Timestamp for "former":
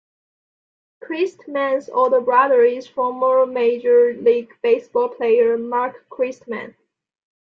2.87-3.45